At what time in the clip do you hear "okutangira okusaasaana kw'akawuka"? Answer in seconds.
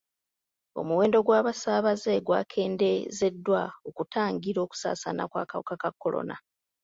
3.87-5.75